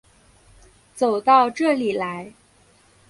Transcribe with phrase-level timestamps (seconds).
[0.95, 2.33] 走到这里来